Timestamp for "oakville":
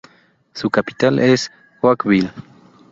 1.81-2.31